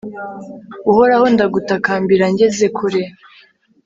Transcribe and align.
uhoraho, 0.91 1.25
ndagutakambira 1.33 2.25
ngeze 2.33 2.65
kure 2.77 3.01